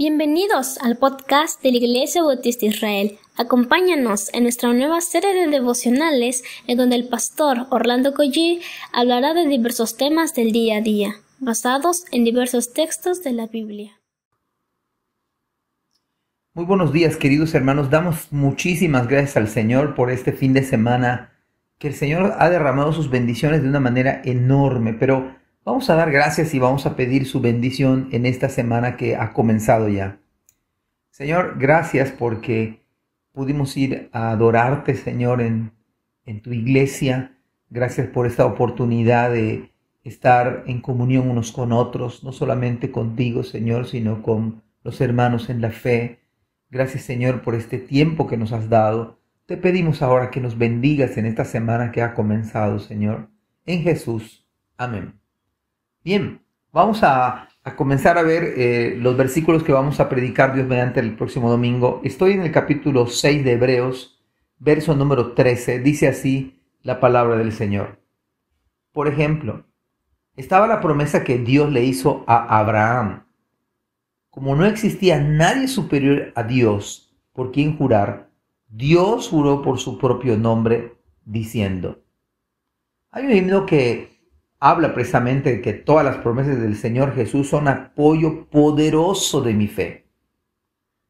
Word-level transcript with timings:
Bienvenidos 0.00 0.78
al 0.78 0.96
podcast 0.96 1.60
de 1.60 1.72
la 1.72 1.78
Iglesia 1.78 2.22
Bautista 2.22 2.64
Israel. 2.64 3.18
Acompáñanos 3.36 4.32
en 4.32 4.44
nuestra 4.44 4.72
nueva 4.72 5.00
serie 5.00 5.34
de 5.34 5.48
devocionales 5.48 6.44
en 6.68 6.78
donde 6.78 6.94
el 6.94 7.08
pastor 7.08 7.66
Orlando 7.70 8.14
Collie 8.14 8.60
hablará 8.92 9.34
de 9.34 9.48
diversos 9.48 9.96
temas 9.96 10.34
del 10.34 10.52
día 10.52 10.76
a 10.76 10.82
día, 10.82 11.16
basados 11.40 12.04
en 12.12 12.22
diversos 12.22 12.72
textos 12.72 13.24
de 13.24 13.32
la 13.32 13.48
Biblia. 13.48 13.98
Muy 16.54 16.64
buenos 16.64 16.92
días 16.92 17.16
queridos 17.16 17.52
hermanos, 17.56 17.90
damos 17.90 18.28
muchísimas 18.30 19.08
gracias 19.08 19.36
al 19.36 19.48
Señor 19.48 19.96
por 19.96 20.12
este 20.12 20.30
fin 20.30 20.52
de 20.52 20.62
semana, 20.62 21.32
que 21.78 21.88
el 21.88 21.94
Señor 21.94 22.36
ha 22.38 22.48
derramado 22.50 22.92
sus 22.92 23.10
bendiciones 23.10 23.64
de 23.64 23.68
una 23.68 23.80
manera 23.80 24.22
enorme, 24.24 24.92
pero 24.92 25.34
Vamos 25.68 25.90
a 25.90 25.96
dar 25.96 26.10
gracias 26.10 26.54
y 26.54 26.58
vamos 26.58 26.86
a 26.86 26.96
pedir 26.96 27.26
su 27.26 27.42
bendición 27.42 28.08
en 28.12 28.24
esta 28.24 28.48
semana 28.48 28.96
que 28.96 29.16
ha 29.16 29.34
comenzado 29.34 29.90
ya. 29.90 30.18
Señor, 31.10 31.56
gracias 31.58 32.10
porque 32.10 32.80
pudimos 33.32 33.76
ir 33.76 34.08
a 34.14 34.30
adorarte, 34.30 34.94
Señor, 34.94 35.42
en, 35.42 35.72
en 36.24 36.40
tu 36.40 36.54
iglesia. 36.54 37.36
Gracias 37.68 38.06
por 38.06 38.26
esta 38.26 38.46
oportunidad 38.46 39.30
de 39.30 39.70
estar 40.04 40.64
en 40.66 40.80
comunión 40.80 41.28
unos 41.28 41.52
con 41.52 41.72
otros, 41.72 42.24
no 42.24 42.32
solamente 42.32 42.90
contigo, 42.90 43.42
Señor, 43.42 43.86
sino 43.86 44.22
con 44.22 44.62
los 44.82 44.98
hermanos 45.02 45.50
en 45.50 45.60
la 45.60 45.70
fe. 45.70 46.20
Gracias, 46.70 47.02
Señor, 47.02 47.42
por 47.42 47.54
este 47.54 47.76
tiempo 47.76 48.26
que 48.26 48.38
nos 48.38 48.52
has 48.52 48.70
dado. 48.70 49.18
Te 49.44 49.58
pedimos 49.58 50.00
ahora 50.00 50.30
que 50.30 50.40
nos 50.40 50.56
bendigas 50.56 51.18
en 51.18 51.26
esta 51.26 51.44
semana 51.44 51.92
que 51.92 52.00
ha 52.00 52.14
comenzado, 52.14 52.78
Señor. 52.78 53.28
En 53.66 53.82
Jesús. 53.82 54.48
Amén. 54.78 55.27
Bien, 56.08 56.40
vamos 56.72 57.00
a, 57.02 57.50
comenzar 57.76 58.16
a 58.16 58.22
ver 58.22 58.54
eh, 58.56 58.96
los 58.98 59.14
versículos 59.14 59.62
que 59.62 59.74
vamos 59.74 60.00
a 60.00 60.08
predicar 60.08 60.54
Dios 60.54 60.66
mediante 60.66 61.00
el 61.00 61.14
próximo 61.14 61.50
domingo. 61.50 62.00
Estoy 62.02 62.32
en 62.32 62.40
el 62.40 62.50
capítulo 62.50 63.08
6 63.08 63.44
de 63.44 63.52
Hebreos, 63.52 64.18
verso 64.58 64.96
número 64.96 65.34
13. 65.34 65.80
Dice 65.80 66.08
así 66.08 66.62
la 66.80 66.98
palabra 66.98 67.36
del 67.36 67.52
Señor. 67.52 68.00
Por 68.92 69.06
ejemplo, 69.06 69.66
estaba 70.34 70.66
la 70.66 70.80
promesa 70.80 71.24
que 71.24 71.36
Dios 71.36 71.70
le 71.70 71.84
hizo 71.84 72.24
a 72.26 72.58
Abraham. 72.58 73.26
Como 74.30 74.56
no 74.56 74.64
existía 74.64 75.20
nadie 75.20 75.68
superior 75.68 76.32
a 76.34 76.42
Dios 76.42 77.14
por 77.34 77.52
quien 77.52 77.76
jurar, 77.76 78.30
Dios 78.66 79.28
juró 79.28 79.60
por 79.60 79.78
su 79.78 79.98
propio 79.98 80.38
nombre, 80.38 80.94
diciendo. 81.26 82.02
Hay 83.10 83.26
un 83.26 83.32
himno 83.32 83.66
que 83.66 84.17
habla 84.60 84.94
precisamente 84.94 85.50
de 85.50 85.60
que 85.60 85.72
todas 85.72 86.04
las 86.04 86.18
promesas 86.18 86.60
del 86.60 86.76
Señor 86.76 87.14
Jesús 87.14 87.48
son 87.48 87.68
apoyo 87.68 88.46
poderoso 88.46 89.40
de 89.40 89.54
mi 89.54 89.68
fe. 89.68 90.06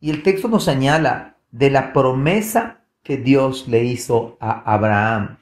Y 0.00 0.10
el 0.10 0.22
texto 0.22 0.48
nos 0.48 0.64
señala 0.64 1.38
de 1.50 1.70
la 1.70 1.92
promesa 1.92 2.84
que 3.02 3.16
Dios 3.16 3.68
le 3.68 3.84
hizo 3.84 4.36
a 4.40 4.72
Abraham. 4.74 5.38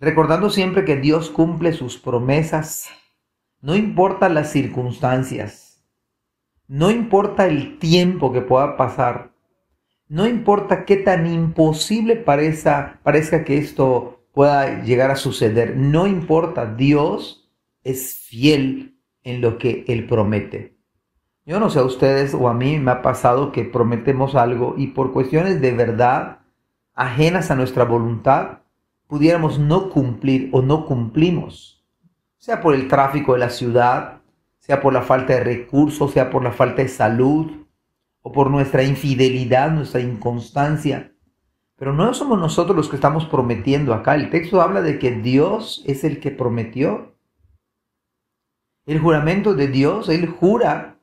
Recordando 0.00 0.48
siempre 0.48 0.84
que 0.84 0.96
Dios 0.96 1.30
cumple 1.30 1.72
sus 1.72 1.98
promesas, 1.98 2.88
no 3.60 3.76
importa 3.76 4.30
las 4.30 4.50
circunstancias, 4.50 5.84
no 6.66 6.90
importa 6.90 7.46
el 7.46 7.78
tiempo 7.78 8.32
que 8.32 8.40
pueda 8.40 8.78
pasar, 8.78 9.32
no 10.08 10.26
importa 10.26 10.86
qué 10.86 10.96
tan 10.96 11.26
imposible 11.26 12.16
parezca, 12.16 13.00
parezca 13.02 13.44
que 13.44 13.58
esto 13.58 14.19
pueda 14.32 14.82
llegar 14.82 15.10
a 15.10 15.16
suceder. 15.16 15.76
No 15.76 16.06
importa, 16.06 16.74
Dios 16.74 17.50
es 17.82 18.14
fiel 18.14 18.98
en 19.22 19.40
lo 19.40 19.58
que 19.58 19.84
Él 19.88 20.06
promete. 20.06 20.76
Yo 21.46 21.58
no 21.58 21.70
sé 21.70 21.78
a 21.78 21.84
ustedes 21.84 22.34
o 22.34 22.48
a 22.48 22.54
mí 22.54 22.78
me 22.78 22.90
ha 22.90 23.02
pasado 23.02 23.50
que 23.50 23.64
prometemos 23.64 24.34
algo 24.34 24.74
y 24.76 24.88
por 24.88 25.12
cuestiones 25.12 25.60
de 25.60 25.72
verdad 25.72 26.38
ajenas 26.94 27.50
a 27.50 27.56
nuestra 27.56 27.84
voluntad 27.84 28.58
pudiéramos 29.06 29.58
no 29.58 29.90
cumplir 29.90 30.50
o 30.52 30.62
no 30.62 30.86
cumplimos. 30.86 31.84
Sea 32.38 32.60
por 32.60 32.74
el 32.74 32.88
tráfico 32.88 33.32
de 33.32 33.40
la 33.40 33.50
ciudad, 33.50 34.20
sea 34.58 34.80
por 34.80 34.92
la 34.92 35.02
falta 35.02 35.32
de 35.32 35.40
recursos, 35.40 36.12
sea 36.12 36.30
por 36.30 36.44
la 36.44 36.52
falta 36.52 36.82
de 36.82 36.88
salud 36.88 37.66
o 38.22 38.30
por 38.30 38.50
nuestra 38.50 38.84
infidelidad, 38.84 39.72
nuestra 39.72 40.00
inconstancia. 40.00 41.12
Pero 41.80 41.94
no 41.94 42.12
somos 42.12 42.38
nosotros 42.38 42.76
los 42.76 42.90
que 42.90 42.96
estamos 42.96 43.24
prometiendo 43.24 43.94
acá. 43.94 44.14
El 44.14 44.28
texto 44.28 44.60
habla 44.60 44.82
de 44.82 44.98
que 44.98 45.12
Dios 45.12 45.82
es 45.86 46.04
el 46.04 46.20
que 46.20 46.30
prometió. 46.30 47.14
El 48.84 48.98
juramento 48.98 49.54
de 49.54 49.68
Dios, 49.68 50.10
Él 50.10 50.28
jura 50.28 50.98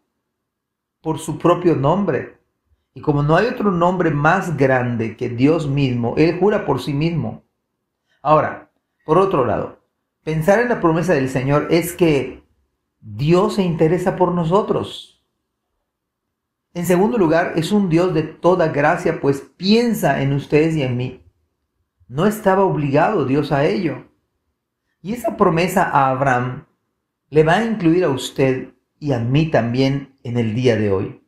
por 1.01 1.17
su 1.17 1.39
propio 1.39 1.75
nombre. 1.75 2.37
Y 2.93 3.01
como 3.01 3.23
no 3.23 3.35
hay 3.35 3.47
otro 3.47 3.71
nombre 3.71 4.11
más 4.11 4.55
grande 4.55 5.17
que 5.17 5.29
Dios 5.29 5.67
mismo, 5.67 6.13
Él 6.15 6.37
jura 6.39 6.63
por 6.63 6.79
sí 6.79 6.93
mismo. 6.93 7.43
Ahora, 8.21 8.69
por 9.03 9.17
otro 9.17 9.47
lado, 9.47 9.79
pensar 10.23 10.59
en 10.59 10.69
la 10.69 10.79
promesa 10.79 11.15
del 11.15 11.29
Señor 11.29 11.69
es 11.71 11.93
que 11.93 12.43
Dios 12.99 13.55
se 13.55 13.63
interesa 13.63 14.15
por 14.15 14.31
nosotros. 14.31 15.16
En 16.77 16.85
segundo 16.85 17.17
lugar, 17.17 17.53
es 17.55 17.71
un 17.71 17.89
Dios 17.89 18.13
de 18.13 18.21
toda 18.21 18.67
gracia, 18.67 19.19
pues 19.19 19.41
piensa 19.57 20.21
en 20.21 20.31
ustedes 20.31 20.75
y 20.75 20.83
en 20.83 20.95
mí. 20.95 21.23
No 22.07 22.27
estaba 22.27 22.65
obligado 22.65 23.25
Dios 23.25 23.51
a 23.51 23.65
ello. 23.65 24.05
Y 25.01 25.13
esa 25.13 25.37
promesa 25.37 25.85
a 25.85 26.11
Abraham 26.11 26.65
le 27.31 27.41
va 27.41 27.55
a 27.55 27.65
incluir 27.65 28.03
a 28.03 28.09
usted 28.09 28.75
y 28.99 29.13
a 29.13 29.17
mí 29.17 29.47
también 29.47 30.13
en 30.21 30.37
el 30.37 30.53
día 30.53 30.75
de 30.75 30.91
hoy. 30.91 31.23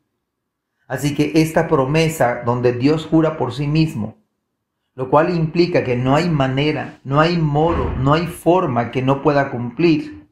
Así 0.87 1.15
que 1.15 1.31
esta 1.41 1.67
promesa 1.67 2.43
donde 2.45 2.73
Dios 2.73 3.07
jura 3.07 3.35
por 3.35 3.51
sí 3.51 3.65
mismo, 3.65 4.19
lo 4.93 5.09
cual 5.09 5.35
implica 5.35 5.83
que 5.83 5.95
no 5.95 6.15
hay 6.15 6.29
manera, 6.29 6.99
no 7.03 7.19
hay 7.19 7.39
modo, 7.39 7.91
no 7.97 8.13
hay 8.13 8.27
forma 8.27 8.91
que 8.91 9.01
no 9.01 9.23
pueda 9.23 9.49
cumplir, 9.49 10.27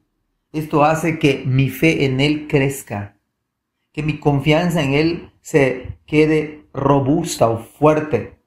esto 0.52 0.84
hace 0.84 1.18
que 1.18 1.42
mi 1.44 1.70
fe 1.70 2.04
en 2.04 2.20
Él 2.20 2.46
crezca 2.48 3.17
que 3.98 4.04
mi 4.04 4.20
confianza 4.20 4.80
en 4.80 4.94
Él 4.94 5.32
se 5.40 5.98
quede 6.06 6.68
robusta 6.72 7.50
o 7.50 7.58
fuerte. 7.58 8.38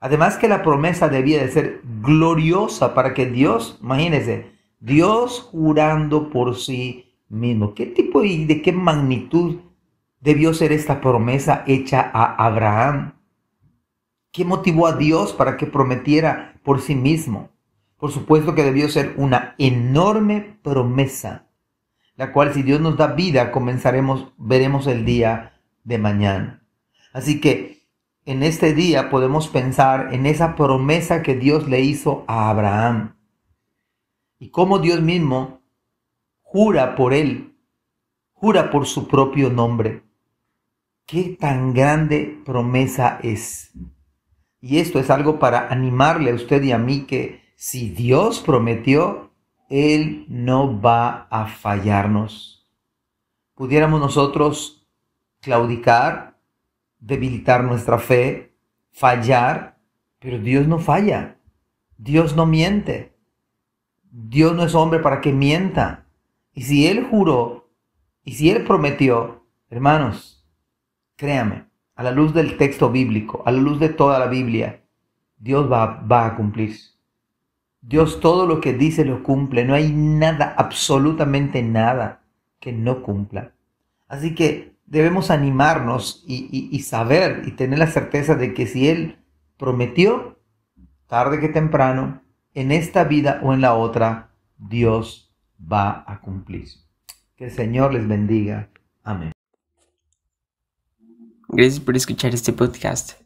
Además 0.00 0.38
que 0.38 0.48
la 0.48 0.62
promesa 0.62 1.10
debía 1.10 1.42
de 1.42 1.50
ser 1.50 1.82
gloriosa 2.00 2.94
para 2.94 3.12
que 3.12 3.26
Dios, 3.26 3.78
imagínense, 3.82 4.46
Dios 4.80 5.46
jurando 5.52 6.30
por 6.30 6.56
sí 6.56 7.04
mismo. 7.28 7.74
¿Qué 7.74 7.84
tipo 7.84 8.24
y 8.24 8.46
de 8.46 8.62
qué 8.62 8.72
magnitud 8.72 9.56
debió 10.20 10.54
ser 10.54 10.72
esta 10.72 11.02
promesa 11.02 11.62
hecha 11.66 12.10
a 12.14 12.46
Abraham? 12.46 13.12
¿Qué 14.32 14.46
motivó 14.46 14.86
a 14.86 14.96
Dios 14.96 15.34
para 15.34 15.58
que 15.58 15.66
prometiera 15.66 16.58
por 16.62 16.80
sí 16.80 16.94
mismo? 16.94 17.50
Por 17.98 18.10
supuesto 18.10 18.54
que 18.54 18.64
debió 18.64 18.88
ser 18.88 19.12
una 19.18 19.54
enorme 19.58 20.58
promesa 20.62 21.45
la 22.16 22.32
cual 22.32 22.52
si 22.54 22.62
Dios 22.62 22.80
nos 22.80 22.96
da 22.96 23.08
vida, 23.08 23.52
comenzaremos, 23.52 24.32
veremos 24.38 24.86
el 24.86 25.04
día 25.04 25.60
de 25.84 25.98
mañana. 25.98 26.62
Así 27.12 27.40
que 27.40 27.86
en 28.24 28.42
este 28.42 28.74
día 28.74 29.08
podemos 29.10 29.48
pensar 29.48 30.12
en 30.12 30.26
esa 30.26 30.56
promesa 30.56 31.22
que 31.22 31.36
Dios 31.36 31.68
le 31.68 31.80
hizo 31.80 32.24
a 32.26 32.50
Abraham 32.50 33.16
y 34.38 34.50
cómo 34.50 34.78
Dios 34.78 35.00
mismo 35.00 35.60
jura 36.42 36.96
por 36.96 37.14
él, 37.14 37.54
jura 38.32 38.70
por 38.70 38.86
su 38.86 39.06
propio 39.06 39.50
nombre. 39.50 40.02
Qué 41.06 41.36
tan 41.38 41.72
grande 41.72 42.40
promesa 42.44 43.20
es. 43.22 43.72
Y 44.60 44.78
esto 44.78 44.98
es 44.98 45.10
algo 45.10 45.38
para 45.38 45.68
animarle 45.68 46.30
a 46.32 46.34
usted 46.34 46.62
y 46.62 46.72
a 46.72 46.78
mí 46.78 47.02
que 47.02 47.42
si 47.54 47.90
Dios 47.90 48.40
prometió, 48.40 49.25
él 49.68 50.26
no 50.28 50.80
va 50.80 51.26
a 51.30 51.46
fallarnos. 51.46 52.66
Pudiéramos 53.54 54.00
nosotros 54.00 54.86
claudicar, 55.40 56.38
debilitar 56.98 57.64
nuestra 57.64 57.98
fe, 57.98 58.56
fallar, 58.90 59.78
pero 60.18 60.38
Dios 60.38 60.66
no 60.66 60.78
falla. 60.78 61.38
Dios 61.98 62.36
no 62.36 62.46
miente. 62.46 63.16
Dios 64.10 64.54
no 64.54 64.64
es 64.64 64.74
hombre 64.74 65.00
para 65.00 65.20
que 65.20 65.32
mienta. 65.32 66.06
Y 66.52 66.62
si 66.62 66.86
Él 66.86 67.06
juró, 67.10 67.70
y 68.24 68.34
si 68.34 68.50
Él 68.50 68.64
prometió, 68.64 69.46
hermanos, 69.68 70.46
créame, 71.16 71.66
a 71.94 72.02
la 72.02 72.10
luz 72.10 72.34
del 72.34 72.56
texto 72.56 72.90
bíblico, 72.90 73.42
a 73.46 73.52
la 73.52 73.60
luz 73.60 73.80
de 73.80 73.88
toda 73.88 74.18
la 74.18 74.26
Biblia, 74.26 74.82
Dios 75.38 75.70
va, 75.70 76.02
va 76.02 76.26
a 76.26 76.36
cumplir. 76.36 76.76
Dios 77.86 78.18
todo 78.18 78.46
lo 78.46 78.60
que 78.60 78.72
dice 78.72 79.04
lo 79.04 79.22
cumple. 79.22 79.64
No 79.64 79.74
hay 79.74 79.92
nada, 79.92 80.54
absolutamente 80.58 81.62
nada 81.62 82.22
que 82.58 82.72
no 82.72 83.02
cumpla. 83.02 83.52
Así 84.08 84.34
que 84.34 84.74
debemos 84.86 85.30
animarnos 85.30 86.24
y, 86.26 86.80
saber 86.80 87.42
y 87.46 87.52
tener 87.52 87.78
la 87.78 87.86
certeza 87.86 88.34
de 88.34 88.54
que 88.54 88.66
si 88.66 88.88
Él 88.88 89.18
prometió, 89.56 90.38
tarde 91.06 91.38
que 91.38 91.48
temprano, 91.48 92.22
en 92.54 92.72
esta 92.72 93.04
vida 93.04 93.40
o 93.44 93.54
en 93.54 93.60
la 93.60 93.74
otra, 93.74 94.30
Dios 94.58 95.32
va 95.60 96.04
a 96.08 96.20
cumplir. 96.20 96.68
Que 97.36 97.44
el 97.44 97.50
Señor 97.52 97.94
les 97.94 98.08
bendiga. 98.08 98.68
Amén. 99.04 99.32
Gracias 101.48 101.78
por 101.78 101.96
escuchar 101.96 102.34
este 102.34 102.52
podcast. 102.52 103.25